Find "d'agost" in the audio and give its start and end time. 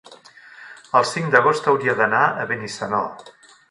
1.37-1.71